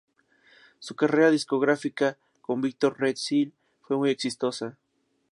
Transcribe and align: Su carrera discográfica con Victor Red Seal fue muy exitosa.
Su 0.79 0.95
carrera 0.95 1.29
discográfica 1.29 2.17
con 2.41 2.59
Victor 2.59 2.97
Red 2.99 3.17
Seal 3.17 3.53
fue 3.83 3.97
muy 3.97 4.09
exitosa. 4.09 4.75